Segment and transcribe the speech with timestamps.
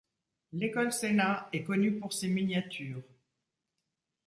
[0.53, 3.03] L'école Sena est connue pour ses miniatures.